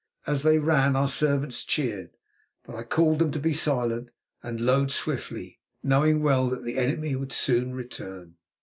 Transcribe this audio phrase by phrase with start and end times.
[0.25, 2.09] As they ran our servants cheered,
[2.63, 4.09] but I called to them to be silent
[4.41, 8.37] and load swiftly, knowing well that the enemy would soon return.